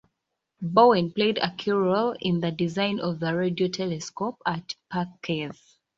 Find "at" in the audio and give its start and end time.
4.47-4.73